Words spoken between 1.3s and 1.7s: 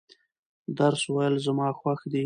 زما